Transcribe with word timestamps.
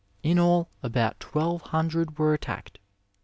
In 0.23 0.39
all 0.39 0.67
about 0.81 1.19
twelve 1.19 1.61
hundred 1.61 2.17
were 2.17 2.33
attacked. 2.33 2.79